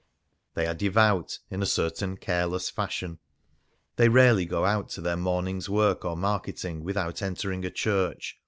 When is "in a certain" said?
1.51-2.17